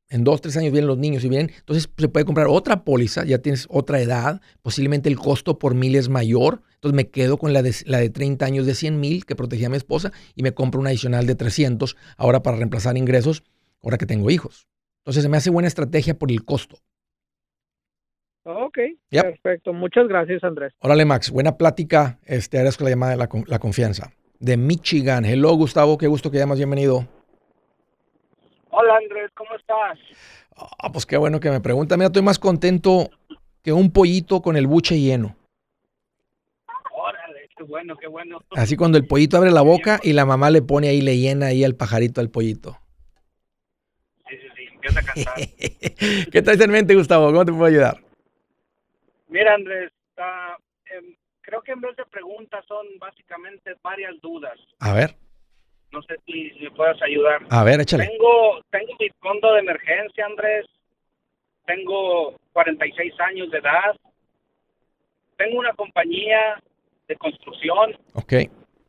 [0.09, 3.25] en dos, tres años vienen los niños y vienen, entonces se puede comprar otra póliza,
[3.25, 7.53] ya tienes otra edad, posiblemente el costo por mil es mayor, entonces me quedo con
[7.53, 10.43] la de, la de 30 años de 100 mil que protegía a mi esposa y
[10.43, 13.43] me compro una adicional de 300 ahora para reemplazar ingresos,
[13.81, 14.67] ahora que tengo hijos.
[15.03, 16.77] Entonces se me hace buena estrategia por el costo.
[18.43, 18.77] ok,
[19.09, 19.23] Yep.
[19.23, 19.73] perfecto.
[19.73, 20.73] Muchas gracias, Andrés.
[20.79, 24.11] Órale Max, buena plática, este, agradezco la llamada de la confianza.
[24.39, 27.07] De Michigan, hello Gustavo, qué gusto que llamas, bienvenido.
[28.77, 29.97] Hola Andrés, ¿cómo estás?
[30.57, 33.09] Ah, pues qué bueno que me pregunta, mira, estoy más contento
[33.63, 35.37] que un pollito con el buche lleno.
[36.91, 38.41] Órale, qué bueno, qué bueno.
[38.51, 41.47] Así cuando el pollito abre la boca y la mamá le pone ahí, le llena
[41.47, 42.77] ahí al pajarito al pollito.
[44.27, 45.35] Sí, sí, sí, empieza a cantar.
[46.31, 47.27] ¿Qué traes en mente, Gustavo?
[47.27, 48.03] ¿Cómo te puedo ayudar?
[49.29, 50.57] Mira Andrés, ah,
[50.93, 54.59] em, creo que en vez de preguntas son básicamente varias dudas.
[54.81, 55.15] A ver,
[55.95, 57.41] No sé si, si me puedes ayudar.
[57.49, 58.05] a ver, échale.
[58.07, 60.65] Tengo, tengo mi fondo de emergencia, Andrés.
[61.65, 63.95] Tengo 46 años de edad.
[65.37, 66.61] Tengo una compañía
[67.07, 68.33] de construcción Ok,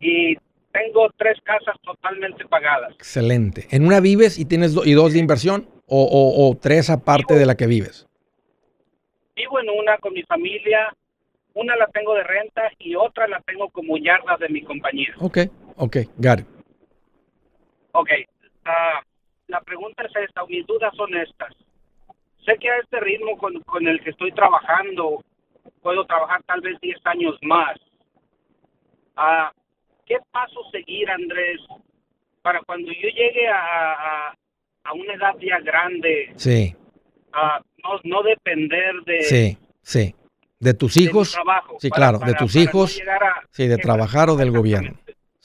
[0.01, 0.37] y
[0.73, 2.93] tengo tres casas totalmente pagadas.
[2.95, 3.67] excelente.
[3.71, 5.69] ¿En una vives y tienes do- y dos de inversión?
[5.87, 8.07] ¿O, o- o tres aparte de la que vives?
[9.37, 10.95] Vivo en una con mi familia,
[11.55, 15.15] una la tengo de renta y otra la tengo como yardas de mi compañía.
[15.21, 15.39] Ok,
[15.77, 16.47] ok, it.
[17.99, 18.11] Ok,
[18.67, 19.01] ah,
[19.49, 21.55] la pregunta es esta, mis dudas son estas.
[22.45, 25.23] Sé que a este ritmo con, con el que estoy trabajando,
[25.83, 27.77] puedo trabajar tal vez 10 años más.
[29.17, 29.51] Ah,
[30.05, 31.61] ¿Qué paso seguir, Andrés,
[32.43, 33.59] para cuando yo llegue a,
[34.29, 34.35] a,
[34.85, 36.75] a una edad ya grande, Sí,
[37.33, 40.15] ah, no, no depender de, sí, sí.
[40.61, 41.77] De tus de hijos, trabajo.
[41.81, 44.93] sí, para- claro, de tus no hijos, a- sí, de trabajar o del gobierno.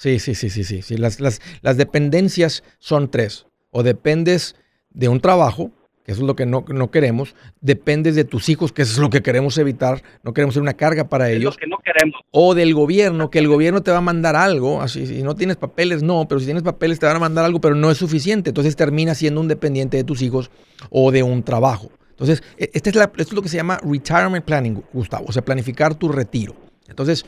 [0.01, 0.81] Sí, sí, sí, sí, sí.
[0.81, 0.97] sí.
[0.97, 3.45] Las, las, las dependencias son tres.
[3.69, 4.55] O dependes
[4.89, 5.69] de un trabajo,
[6.03, 7.35] que eso es lo que no, no queremos.
[7.61, 10.01] Dependes de tus hijos, que eso es lo que queremos evitar.
[10.23, 11.57] No queremos ser una carga para Es lo ellos.
[11.57, 12.19] que no queremos.
[12.31, 14.81] O del gobierno, que el gobierno te va a mandar algo.
[14.81, 16.27] Así, si no tienes papeles, no.
[16.27, 18.49] Pero si tienes papeles, te van a mandar algo, pero no es suficiente.
[18.49, 20.49] Entonces terminas siendo un dependiente de tus hijos
[20.89, 21.91] o de un trabajo.
[22.09, 25.25] Entonces, este es la- esto es lo que se llama retirement planning, Gustavo.
[25.27, 26.55] O sea, planificar tu retiro.
[26.87, 27.23] Entonces,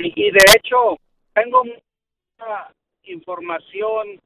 [0.00, 0.76] Y, y de hecho,
[1.34, 1.62] tengo
[3.04, 4.20] información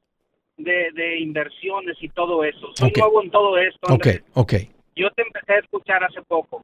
[0.57, 2.67] de, de inversiones y todo eso.
[2.75, 2.97] Soy Ok.
[2.97, 3.79] nuevo en todo esto.
[3.85, 4.23] ok, Andrés.
[4.33, 4.53] ok.
[4.95, 6.61] Yo te empecé a escuchar hace poco.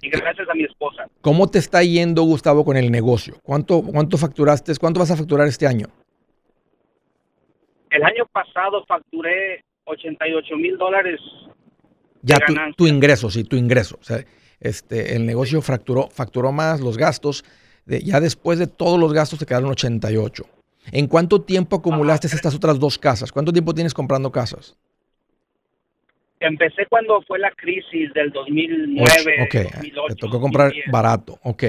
[0.00, 1.06] Y gracias a mi esposa.
[1.20, 3.34] ¿Cómo te está yendo, Gustavo, con el negocio?
[3.42, 4.72] ¿Cuánto, cuánto facturaste?
[4.80, 5.86] ¿Cuánto vas a facturar este año?
[7.90, 11.20] El año pasado facturé 88 mil dólares.
[12.22, 13.98] Ya De tu, tu ingreso, sí, tu ingreso.
[14.00, 14.24] O sea,
[14.60, 17.44] este, el negocio facturó, facturó más los gastos.
[17.84, 20.44] de- ya después de todos los gastos te quedaron 88.
[20.92, 23.32] ¿En cuánto tiempo acumulaste estas otras dos casas?
[23.32, 24.76] ¿Cuánto tiempo tienes comprando casas?
[26.40, 29.02] Empecé cuando fue la crisis del 2009.
[29.02, 29.44] Ocho.
[29.44, 30.92] Ok, 2008, te tocó comprar 2010.
[30.92, 31.38] barato.
[31.42, 31.64] Ok.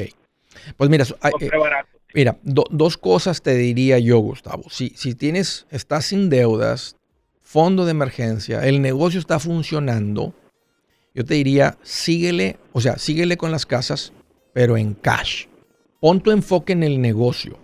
[0.75, 1.89] Pues mira, eh, Compré barato.
[2.13, 4.63] Mira, do- dos cosas te diría yo, Gustavo.
[4.69, 6.95] Si, si tienes, estás sin deudas,
[7.41, 10.33] fondo de emergencia, el negocio está funcionando,
[11.13, 14.13] yo te diría, síguele, o sea, síguele con las casas,
[14.53, 15.45] pero en cash.
[15.99, 17.57] Pon tu enfoque en el negocio.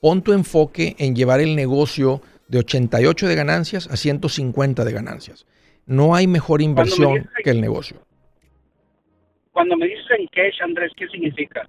[0.00, 5.46] Pon tu enfoque en llevar el negocio de 88 de ganancias a 150 de ganancias.
[5.86, 7.96] No hay mejor inversión dices- que el negocio.
[9.52, 11.68] Cuando me dices en cash, Andrés, ¿qué significa?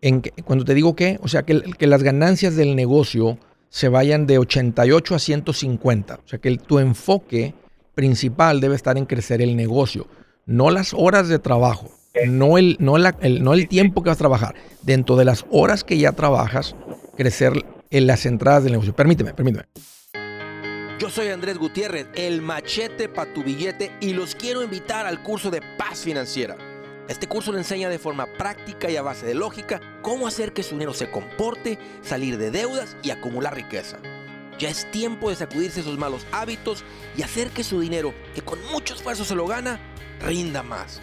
[0.00, 3.88] En que- cuando te digo que, o sea, que, que las ganancias del negocio se
[3.88, 6.20] vayan de 88 a 150.
[6.24, 7.54] O sea, que el- tu enfoque
[7.94, 10.06] principal debe estar en crecer el negocio,
[10.46, 11.90] no las horas de trabajo,
[12.26, 14.54] no el, no la- el- no el tiempo que vas a trabajar.
[14.82, 16.74] Dentro de las horas que ya trabajas,
[17.16, 18.94] crecer en las entradas del negocio.
[18.94, 19.64] Permíteme, permíteme.
[20.98, 25.50] Yo soy Andrés Gutiérrez, el machete para tu billete y los quiero invitar al curso
[25.50, 26.56] de paz financiera.
[27.08, 30.62] Este curso le enseña de forma práctica y a base de lógica cómo hacer que
[30.62, 33.98] su dinero se comporte, salir de deudas y acumular riqueza.
[34.58, 36.84] Ya es tiempo de sacudirse esos malos hábitos
[37.16, 39.78] y hacer que su dinero, que con mucho esfuerzo se lo gana,
[40.24, 41.02] rinda más.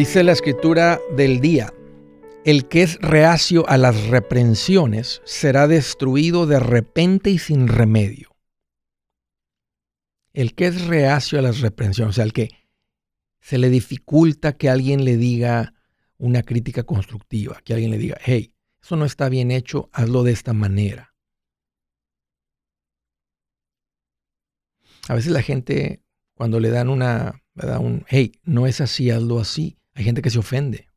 [0.00, 1.74] Dice la escritura del día,
[2.46, 8.34] el que es reacio a las reprensiones será destruido de repente y sin remedio.
[10.32, 12.48] El que es reacio a las reprensiones, o sea, el que
[13.42, 15.74] se le dificulta que alguien le diga
[16.16, 20.32] una crítica constructiva, que alguien le diga, hey, eso no está bien hecho, hazlo de
[20.32, 21.14] esta manera.
[25.08, 29.10] A veces la gente, cuando le dan una, le da un, hey, no es así,
[29.10, 30.88] hazlo así, hay gente que se ofende.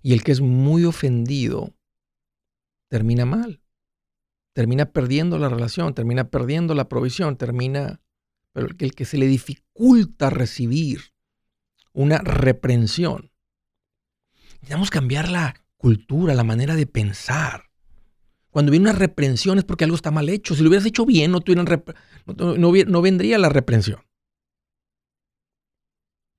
[0.00, 1.74] Y el que es muy ofendido
[2.88, 3.60] termina mal.
[4.52, 8.00] Termina perdiendo la relación, termina perdiendo la provisión, termina...
[8.52, 11.00] Pero el que, se le dificulta recibir
[11.92, 13.32] una reprensión.
[14.52, 17.70] Necesitamos cambiar la cultura, la manera de pensar.
[18.50, 20.54] Cuando viene una reprensión es porque algo está mal hecho.
[20.54, 21.66] Si lo hubieras hecho bien, no, tuvieran
[22.26, 24.00] no, no vendría la reprensión.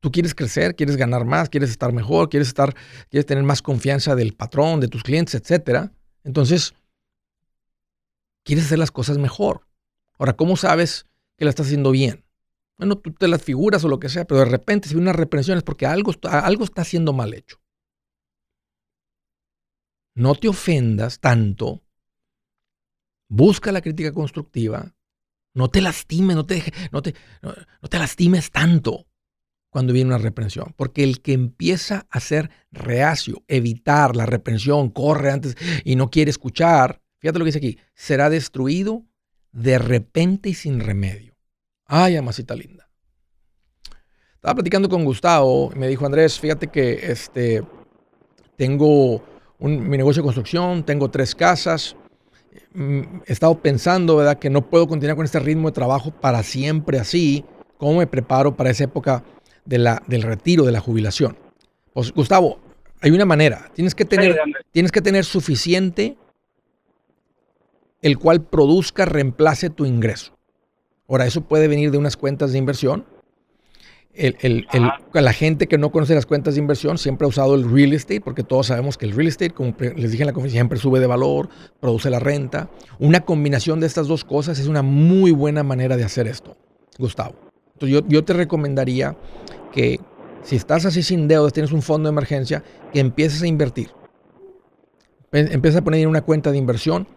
[0.05, 2.75] Tú quieres crecer, quieres ganar más, quieres estar mejor, quieres estar,
[3.09, 5.93] quieres tener más confianza del patrón, de tus clientes, etcétera.
[6.23, 6.75] Entonces,
[8.43, 9.65] quieres hacer las cosas mejor.
[10.19, 11.07] Ahora, ¿cómo sabes
[11.37, 12.23] que la estás haciendo bien?
[12.77, 15.17] Bueno, tú te las figuras o lo que sea, pero de repente si viene una
[15.17, 17.57] reprensión es porque algo, algo está haciendo mal hecho.
[20.13, 21.81] No te ofendas tanto.
[23.27, 24.93] Busca la crítica constructiva.
[25.55, 26.61] No te lastimes, no te,
[26.91, 29.07] no te, no te lastimes tanto
[29.75, 30.73] cuando viene una reprensión.
[30.77, 36.31] Porque el que empieza a ser reacio, evitar la reprensión, corre antes y no quiere
[36.31, 37.77] escuchar, Fíjate lo que dice aquí.
[37.93, 39.03] Será destruido
[39.51, 41.35] de repente y sin remedio.
[41.87, 42.87] Ay, amasita linda.
[44.35, 47.63] Estaba platicando con Gustavo y me dijo, Andrés, fíjate que este,
[48.55, 49.21] tengo
[49.59, 51.97] un- mi negocio de construcción, tengo tres casas.
[52.73, 56.43] Mm, He estado pensando, ¿verdad?, que no puedo continuar con este ritmo de trabajo para
[56.43, 57.43] siempre así.
[57.77, 59.23] ¿Cómo me preparo para esa época
[59.65, 61.37] de la, del retiro, de la jubilación?
[61.93, 62.59] Pues, Gustavo,
[63.01, 63.69] hay una manera.
[63.73, 66.17] Tienes que tener, Sí, tienes que tener suficiente
[68.01, 70.37] el cual produzca, reemplace tu ingreso.
[71.07, 73.05] Ahora, eso puede venir de unas cuentas de inversión.
[74.13, 74.99] El- el- el- Ajá.
[75.13, 78.21] la gente que no conoce las cuentas de inversión siempre ha usado el real estate,
[78.21, 80.99] porque todos sabemos que el real estate, como les dije en la conferencia, siempre sube
[81.01, 81.49] de valor,
[81.81, 82.69] produce la renta.
[82.99, 86.55] Una combinación de estas dos cosas es una muy buena manera de hacer esto,
[86.97, 87.35] Gustavo.
[87.75, 89.15] Entonces yo, yo te recomendaría
[89.71, 89.99] que
[90.43, 92.63] si estás así sin deudas, tienes un fondo de emergencia,
[92.93, 93.89] que empieces a invertir.
[95.31, 97.07] Em- Empieza a poner en una cuenta de inversión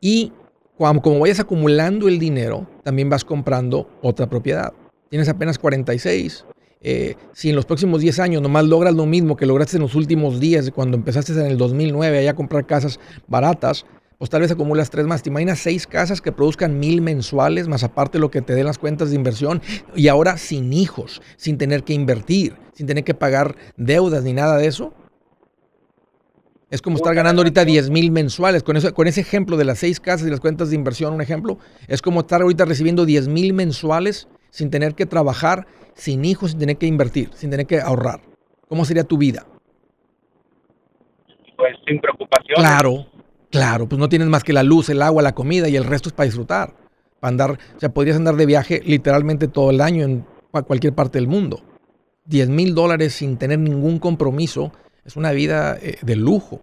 [0.00, 0.32] y
[0.76, 4.72] cuando, como vayas acumulando el dinero, también vas comprando otra propiedad.
[5.08, 6.44] Tienes apenas 46.
[6.82, 9.94] eh, si en los próximos 10 años nomás logras lo mismo que lograste en los
[9.96, 13.86] últimos días, cuando empezaste en el 2009 allá a comprar casas baratas,
[14.18, 15.22] pues tal vez acumulas tres más.
[15.22, 18.78] ¿Te imaginas seis casas que produzcan mil mensuales, más aparte lo que te den las
[18.78, 19.60] cuentas de inversión?
[19.94, 24.56] Y ahora sin hijos, sin tener que invertir, sin tener que pagar deudas ni nada
[24.56, 24.94] de eso.
[26.68, 28.62] Es como estar ganando ahorita 10 mil mensuales.
[28.62, 31.20] Con, eso, con ese ejemplo de las seis casas y las cuentas de inversión, un
[31.20, 36.50] ejemplo, es como estar ahorita recibiendo 10 mil mensuales sin tener que trabajar, sin hijos,
[36.52, 38.20] sin tener que invertir, sin tener que ahorrar.
[38.68, 39.46] ¿Cómo sería tu vida?
[41.56, 42.56] Pues sin preocupación.
[42.56, 43.06] Claro,
[43.50, 46.08] claro, pues no tienes más que la luz, el agua, la comida y el resto
[46.08, 46.74] es para disfrutar.
[47.20, 50.94] Para andar, o sea, podrías andar de viaje literalmente todo el año en cua- cualquier
[50.94, 51.62] parte del mundo.
[52.26, 54.72] 10 mil dólares sin tener ningún compromiso
[55.04, 56.62] es una vida eh, de lujo.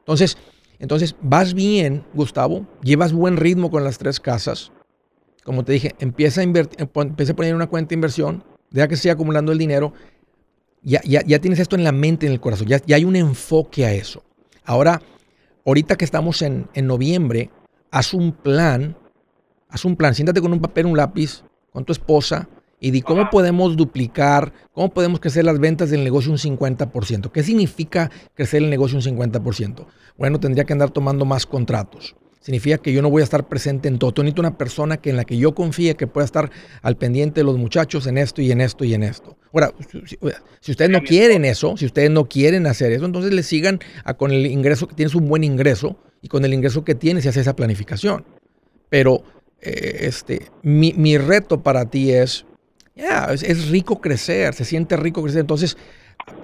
[0.00, 0.36] Entonces,
[0.80, 4.70] entonces, vas bien, Gustavo, llevas buen ritmo con las tres casas.
[5.44, 8.96] Como te dije, empieza a invertir, empieza a poner una cuenta de inversión, deja que
[8.96, 9.92] siga acumulando el dinero.
[10.82, 13.16] Ya, ya, ya tienes esto en la mente, en el corazón, ya, ya hay un
[13.16, 14.22] enfoque a eso.
[14.64, 15.02] Ahora,
[15.64, 17.50] ahorita que estamos en, en noviembre,
[17.90, 18.96] haz un plan,
[19.68, 21.42] haz un plan, siéntate con un papel, un lápiz,
[21.72, 22.48] con tu esposa
[22.80, 27.30] y di cómo podemos duplicar, cómo podemos crecer las ventas del negocio un 50%.
[27.30, 29.86] ¿Qué significa crecer el negocio un 50%?
[30.16, 32.16] Bueno, tendría que andar tomando más contratos.
[32.48, 34.10] Significa que yo no voy a estar presente en todo.
[34.14, 37.40] Yo necesito una persona que en la que yo confíe que pueda estar al pendiente
[37.40, 39.36] de los muchachos en esto y en esto y en esto.
[39.52, 39.70] Ahora,
[40.62, 44.14] si, ustedes no quieren eso, si ustedes no quieren hacer eso, entonces le sigan a-
[44.14, 47.28] con el ingreso que tienes un buen ingreso y con el ingreso que tienes se
[47.28, 48.24] hace esa planificación.
[48.88, 49.24] Pero
[49.60, 52.46] eh, este, mi, mi reto para ti es,
[52.96, 55.40] ya, es, rico crecer, se siente rico crecer.
[55.40, 55.76] Entonces,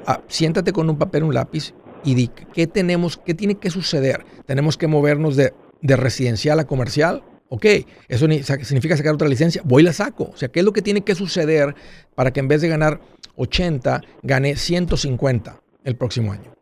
[0.06, 1.72] ah, siéntate con un papel, un lápiz
[2.04, 4.26] y di qué tenemos, qué tiene que suceder.
[4.44, 5.54] Tenemos que movernos de,
[5.84, 7.22] de residencial a comercial.
[7.50, 7.66] Ok,
[8.08, 8.26] eso
[8.62, 9.62] significa sacar otra licencia.
[9.64, 10.30] Voy y la saco.
[10.32, 11.74] O sea, ¿qué es lo que tiene que suceder
[12.14, 13.00] para que en vez de ganar
[13.36, 16.52] 80, gane 150 el próximo año?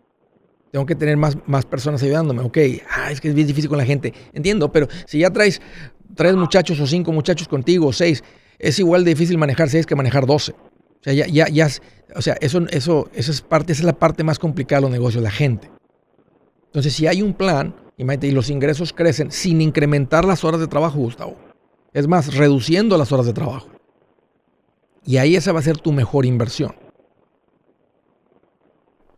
[0.72, 2.42] Tengo que tener más, más personas ayudándome.
[2.42, 2.58] Ok,
[2.90, 4.12] ah, es que es bien difícil con la gente.
[4.32, 5.62] Entiendo, pero si ya traes
[6.16, 8.24] tres muchachos o cinco muchachos contigo o seis,
[8.58, 10.52] es igual de difícil manejar seis que manejar 12.
[10.52, 10.56] O
[11.00, 11.68] sea, ya, ya, ya,
[12.16, 14.90] o sea, eso, eso, eso es parte, esa es la parte más complicada de los
[14.90, 15.70] negocios, la gente.
[16.66, 20.66] Entonces, si hay un plan, imagínate, y los ingresos crecen sin incrementar las horas de
[20.68, 21.36] trabajo, Gustavo.
[21.92, 23.68] Es más, reduciendo las horas de trabajo.
[25.04, 26.74] Y ahí esa va a ser tu mejor inversión.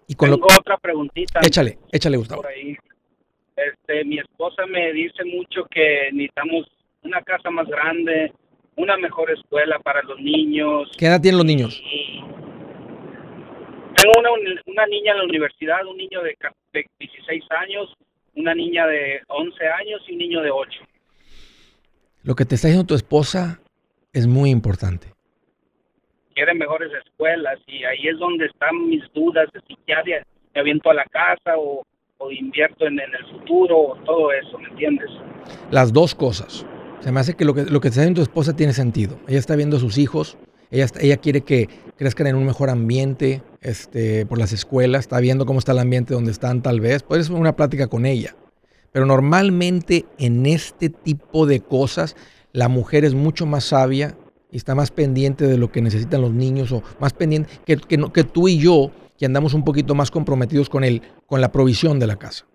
[0.06, 1.40] Y con lo Tengo otra preguntita.
[1.42, 2.42] Échale, échale, Gustavo.
[2.42, 2.76] por ahí.
[3.56, 6.66] Este, mi esposa me dice mucho que necesitamos
[7.02, 8.32] una casa más grande,
[8.76, 10.90] una mejor escuela para los niños.
[10.98, 11.82] ¿Qué edad tienen los niños?
[13.96, 14.30] Tengo una,
[14.66, 16.36] una niña en la universidad, un niño de
[16.98, 17.94] 16 años,
[18.36, 20.80] una niña de 11 años y un niño de 8.
[22.22, 23.60] Lo que te está diciendo tu esposa
[24.12, 25.08] es muy importante.
[26.34, 30.02] Quieren mejores escuelas y ahí es donde están mis dudas de si ya
[30.54, 31.84] me aviento a la casa o,
[32.18, 35.10] o invierto en, en el futuro o todo eso, ¿me entiendes?
[35.70, 36.66] Las dos cosas.
[37.00, 39.18] Se me hace que lo que, lo que te está diciendo tu esposa tiene sentido.
[39.28, 40.38] Ella está viendo a sus hijos,
[40.70, 45.46] ella, ella quiere que crezcan en un mejor ambiente este, por las escuelas, está viendo
[45.46, 47.02] cómo está el ambiente donde están tal vez.
[47.02, 48.34] Puedes una plática con ella.
[48.92, 52.16] Pero normalmente en este tipo de cosas
[52.52, 54.16] la mujer es mucho más sabia
[54.52, 57.98] y está más pendiente de lo que necesitan los niños o más pendiente que, que,
[58.12, 61.98] que tú y yo, que andamos un poquito más comprometidos con, el, con la provisión
[61.98, 62.46] de la casa.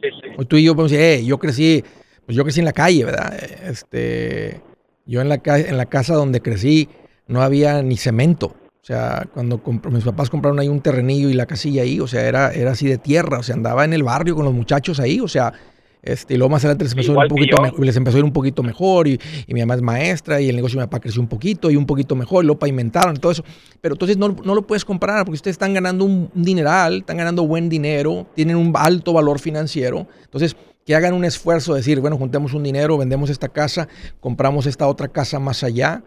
[0.00, 0.44] Sí, sí.
[0.46, 1.82] Tú y yo podemos decir, "Eh, yo crecí,
[2.26, 3.34] pues yo crecí en la calle, ¿verdad?
[3.64, 4.60] Este,
[5.06, 6.88] yo en la, en la casa donde crecí
[7.26, 8.46] no había ni cemento.
[8.82, 12.26] O sea, cuando mis papás compraron ahí un terrenillo y la casilla ahí, o sea,
[12.28, 15.20] era, era así de tierra, o sea, andaba en el barrio con los muchachos ahí,
[15.20, 15.52] o sea,
[16.06, 17.78] Este, y luego más adelante les empezó, a ir Igual un poquito yo.
[17.78, 20.50] me- les empezó a ir un poquito mejor y, y mi mamá es maestra y
[20.50, 23.16] el negocio de mi papá creció un poquito y un poquito mejor y lo pavimentaron
[23.16, 23.42] y todo eso.
[23.80, 27.16] Pero entonces no, no lo puedes comparar porque ustedes están ganando un, un dineral, están
[27.16, 30.06] ganando buen dinero, tienen un alto valor financiero.
[30.24, 30.54] Entonces,
[30.84, 33.88] que hagan un esfuerzo de decir, bueno, juntemos un dinero, vendemos esta casa,
[34.20, 36.02] compramos esta otra casa más allá,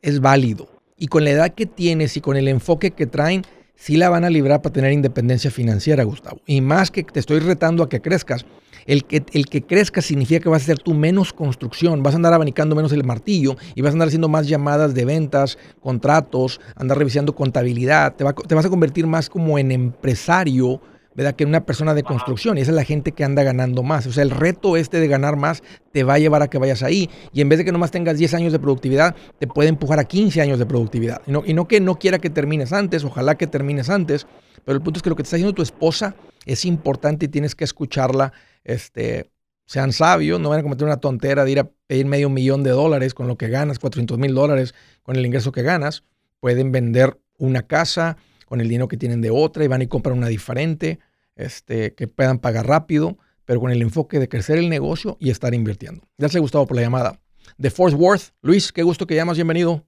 [0.00, 0.68] es válido.
[0.96, 3.42] Y con la edad que tienes y con el enfoque que traen,
[3.74, 6.40] sí la van a librar para tener independencia financiera, Gustavo.
[6.46, 8.46] Y más que te estoy retando a que crezcas,
[8.86, 12.16] el que, el que crezcas significa que vas a hacer tú menos construcción, vas a
[12.16, 16.60] andar abanicando menos el martillo y vas a andar haciendo más llamadas de ventas, contratos,
[16.76, 20.80] andar revisando contabilidad, te, va- te vas a convertir más como en empresario,
[21.14, 21.34] ¿verdad?
[21.34, 22.58] Que una persona de construcción.
[22.58, 24.06] Y esa es la gente que anda ganando más.
[24.06, 26.82] O sea, el reto este de ganar más te va a llevar a que vayas
[26.82, 27.10] ahí.
[27.32, 30.04] Y en vez de que nomás tengas 10 años de productividad, te puede empujar a
[30.04, 31.22] 15 años de productividad.
[31.26, 34.26] Y no, y no que no quiera que termines antes, ojalá que termines antes,
[34.64, 36.14] pero el punto es que lo que te está diciendo tu esposa
[36.46, 38.32] es importante y tienes que escucharla.
[38.64, 39.30] Este,
[39.66, 42.70] sean sabios, no van a cometer una tontera de ir a pedir medio millón de
[42.70, 46.04] dólares con lo que ganas, 400 mil dólares con el ingreso que ganas.
[46.40, 48.16] Pueden vender una casa
[48.52, 50.98] con el dinero que tienen de otra y van y compran una diferente,
[51.36, 55.54] este, que puedan pagar rápido, pero con el enfoque de crecer el negocio y estar
[55.54, 56.06] invirtiendo.
[56.18, 57.18] Gracias, Gustavo, por la llamada.
[57.56, 59.86] De Fort Worth, Luis, qué gusto que llamas, bienvenido.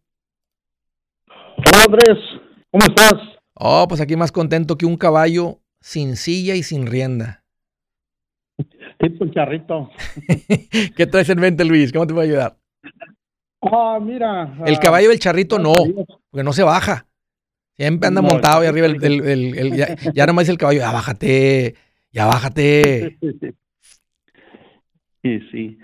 [1.29, 2.19] Hola Andrés,
[2.71, 3.13] ¿cómo estás?
[3.53, 7.45] Oh, pues aquí más contento que un caballo sin silla y sin rienda.
[8.99, 9.91] Tipo charrito.
[10.97, 11.93] ¿Qué traes en mente, Luis?
[11.93, 12.57] ¿Cómo te puedo ayudar?
[13.61, 14.57] Ah, mira.
[14.65, 16.21] El ah, caballo del charrito no, gracias a Dios.
[16.31, 17.07] porque no se baja.
[17.77, 18.87] Siempre anda No, montado ahí el arriba.
[18.87, 21.75] El, el- el- el- ya, ya nomás dice el caballo, ya bájate,
[22.13, 23.19] ya bájate.
[25.23, 25.79] Sí, sí.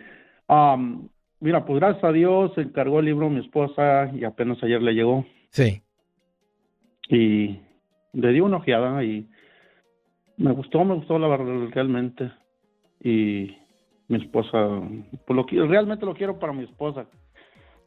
[1.43, 5.25] Mira, pues gracias a Dios encargó el libro mi esposa y apenas ayer le llegó
[5.49, 5.81] Sí,
[7.09, 7.59] y
[8.13, 9.27] le di una ojeada y
[10.37, 12.31] me gustó, me gustó la verdad realmente
[13.03, 13.57] y
[14.09, 14.59] mi esposa,
[15.27, 17.07] pues lo realmente lo quiero para mi esposa.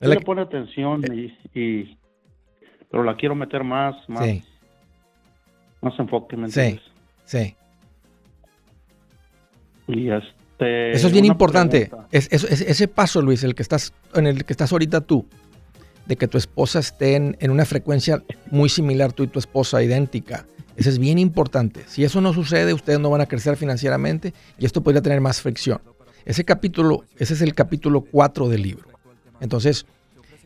[0.02, 1.98] Es la Ella que- pone atención y, y-
[2.94, 4.44] pero la quiero meter más, más, sí,
[5.82, 6.60] más enfoque, ¿me Sí.
[6.60, 6.86] entiendes?
[7.26, 7.56] sí.
[9.88, 11.90] Y este, Eso es bien importante.
[12.12, 15.26] Es, es- es- ese paso, Luis, el que estás, en el que estás ahorita tú,
[16.06, 18.22] de que tu esposa esté en, en una frecuencia
[18.52, 20.46] muy similar tú y tu esposa, idéntica.
[20.76, 21.82] Ese es bien importante.
[21.88, 25.42] Si eso no sucede, ustedes no van a crecer financieramente y esto podría tener más
[25.42, 25.82] fricción.
[26.26, 28.88] Ese capítulo, ese es el capítulo 4 del libro.
[29.42, 29.88] Entonces,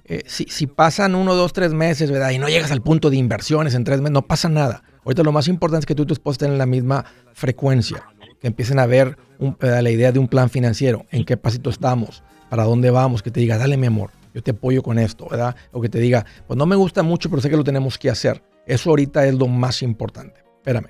[0.09, 2.31] eh, si, pasan uno, dos, tres meses, ¿verdad?
[2.31, 4.83] Y no llegas al punto de inversiones en tres meses, no pasa nada.
[5.03, 8.05] Ahorita lo más importante es que tú y tu esposa estén en la misma frecuencia,
[8.39, 9.17] que empiecen a ver
[9.59, 9.81] ¿verdad?
[9.81, 13.41] la idea de un plan financiero, en qué pasito estamos, para dónde vamos, que te
[13.41, 15.55] diga, dale mi amor, yo te apoyo con esto, ¿verdad?
[15.71, 18.09] O que te diga, pues no me gusta mucho, pero sé que lo tenemos que
[18.09, 18.41] hacer.
[18.65, 20.41] Eso ahorita es lo más importante.
[20.57, 20.89] Espérame.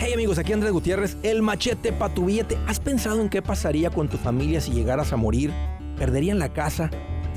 [0.00, 2.56] Hey amigos, aquí Andrés Gutiérrez, el machete para tu billete.
[2.68, 5.52] ¿Has pensado en qué pasaría con tu familia si llegaras a morir?
[5.96, 6.90] ¿Perderían la casa?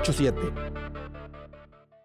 [0.00, 0.79] 987